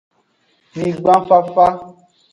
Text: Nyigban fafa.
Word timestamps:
Nyigban 0.75 1.21
fafa. 1.27 1.65